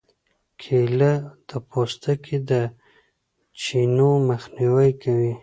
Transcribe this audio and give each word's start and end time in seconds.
کېله 0.61 1.11
د 1.49 1.51
پوستکي 1.69 2.37
د 2.49 2.51
چینو 3.61 4.09
مخنیوی 4.29 4.89
کوي. 5.03 5.33